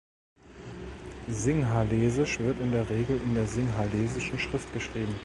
[1.29, 5.13] Singhalesisch wird in der Regel in der Singhalesischen Schrift geschrieben.